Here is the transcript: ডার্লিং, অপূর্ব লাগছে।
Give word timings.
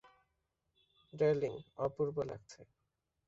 ডার্লিং, 1.13 1.53
অপূর্ব 1.77 2.15
লাগছে। 2.21 2.61